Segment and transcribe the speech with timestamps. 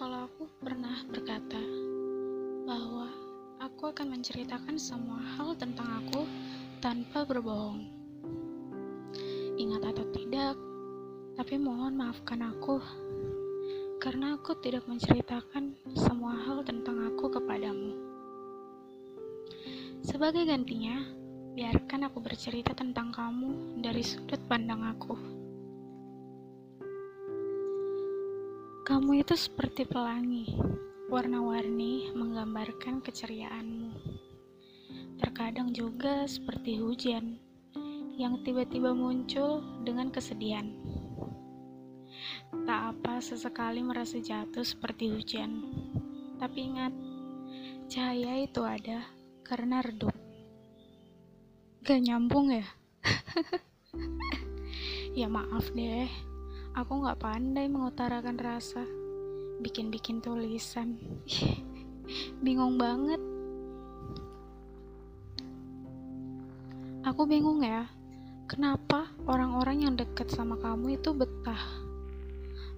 [0.00, 1.60] kalau aku pernah berkata
[2.64, 3.12] bahwa
[3.60, 6.24] aku akan menceritakan semua hal tentang aku
[6.80, 7.84] tanpa berbohong.
[9.60, 10.56] Ingat atau tidak,
[11.36, 12.80] tapi mohon maafkan aku
[14.00, 17.92] karena aku tidak menceritakan semua hal tentang aku kepadamu.
[20.00, 20.96] Sebagai gantinya,
[21.52, 25.39] biarkan aku bercerita tentang kamu dari sudut pandang aku.
[28.80, 30.56] Kamu itu seperti pelangi,
[31.12, 33.92] warna-warni menggambarkan keceriaanmu.
[35.20, 37.36] Terkadang juga seperti hujan
[38.16, 40.72] yang tiba-tiba muncul dengan kesedihan.
[42.64, 45.60] Tak apa sesekali merasa jatuh seperti hujan,
[46.40, 46.96] tapi ingat,
[47.84, 49.04] cahaya itu ada
[49.44, 50.16] karena redup.
[51.84, 52.64] Gak nyambung ya?
[55.20, 56.29] ya maaf deh,
[56.74, 58.86] aku gak pandai mengutarakan rasa
[59.60, 60.96] bikin-bikin tulisan.
[62.44, 63.20] bingung banget.
[67.00, 67.88] Aku bingung ya,
[68.46, 71.62] kenapa orang-orang yang deket sama kamu itu betah.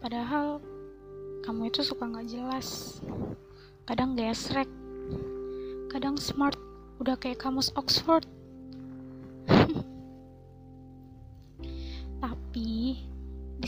[0.00, 0.58] Padahal
[1.46, 2.98] kamu itu suka gak jelas.
[3.86, 4.66] Kadang gesrek,
[5.92, 6.58] kadang smart,
[6.98, 8.26] udah kayak kamus Oxford.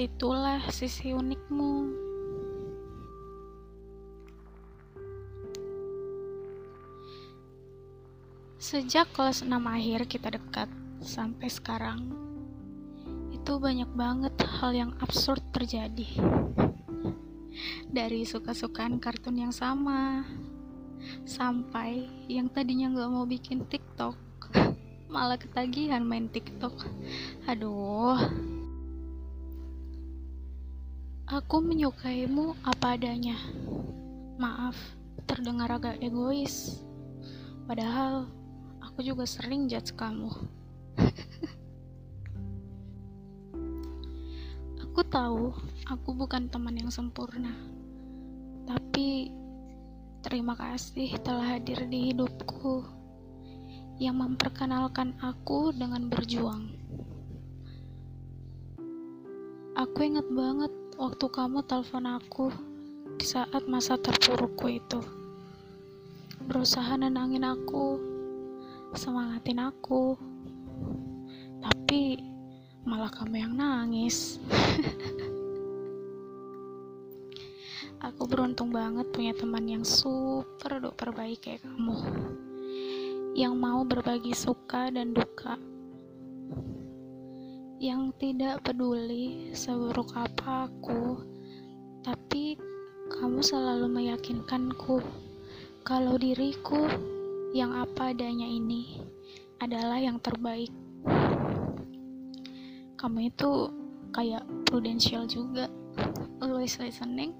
[0.00, 1.92] Di situlah sisi unikmu.
[8.56, 10.72] Sejak kelas 6 akhir kita dekat
[11.04, 12.00] sampai sekarang,
[13.28, 16.08] itu banyak banget hal yang absurd terjadi.
[17.92, 20.24] Dari suka-sukaan kartun yang sama,
[21.28, 24.16] sampai yang tadinya gak mau bikin TikTok,
[25.12, 26.88] malah ketagihan main TikTok.
[27.44, 28.16] Aduh,
[31.30, 33.38] aku menyukaimu apa adanya.
[34.34, 34.74] Maaf,
[35.30, 36.82] terdengar agak egois.
[37.70, 38.26] Padahal
[38.82, 40.26] aku juga sering judge kamu.
[44.90, 45.54] aku tahu
[45.86, 47.54] aku bukan teman yang sempurna,
[48.66, 49.30] tapi
[50.26, 52.82] terima kasih telah hadir di hidupku
[54.02, 56.79] yang memperkenalkan aku dengan berjuang.
[59.80, 60.68] Aku ingat banget
[61.00, 62.52] waktu kamu telepon aku
[63.16, 65.00] di saat masa terpurukku itu.
[66.44, 67.96] Berusaha nenangin aku,
[68.92, 70.20] semangatin aku.
[71.64, 72.20] Tapi
[72.84, 74.36] malah kamu yang nangis.
[78.04, 81.96] Aku beruntung banget punya teman yang super duper baik kayak kamu.
[83.32, 85.56] Yang mau berbagi suka dan duka
[87.80, 91.16] yang tidak peduli seburuk apa aku
[92.04, 92.60] tapi
[93.08, 95.00] kamu selalu meyakinkanku
[95.80, 96.84] kalau diriku
[97.56, 99.00] yang apa adanya ini
[99.64, 100.68] adalah yang terbaik.
[103.00, 103.72] Kamu itu
[104.12, 105.72] kayak prudential juga,
[106.44, 107.32] always listening,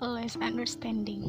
[0.00, 1.28] always understanding.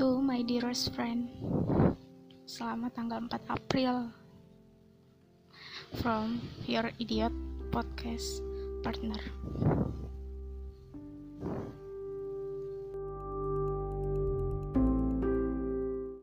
[0.00, 1.28] To my dearest friend,
[2.48, 4.19] selamat tanggal 4 April
[5.94, 7.32] from your idiot
[7.70, 8.40] podcast
[8.82, 9.18] partner.